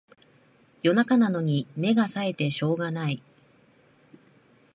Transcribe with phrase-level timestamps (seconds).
[0.81, 3.21] 夜中なのに目がさえてしょうがない